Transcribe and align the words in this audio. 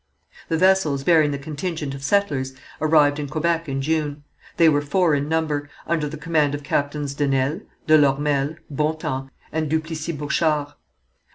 The 0.49 0.57
vessels 0.57 1.03
bearing 1.03 1.29
the 1.29 1.37
contingent 1.37 1.93
of 1.93 2.01
settlers 2.01 2.55
arrived 2.81 3.19
in 3.19 3.27
Quebec 3.29 3.69
in 3.69 3.83
June. 3.83 4.23
They 4.57 4.67
were 4.67 4.81
four 4.81 5.13
in 5.13 5.29
number, 5.29 5.69
under 5.85 6.09
the 6.09 6.17
command 6.17 6.55
of 6.55 6.63
Captains 6.63 7.13
de 7.13 7.27
Nesle, 7.27 7.61
de 7.85 7.99
Lormel, 7.99 8.55
Bontemps, 8.71 9.29
and 9.51 9.69
Duplessis 9.69 10.15
Bochart. 10.17 10.73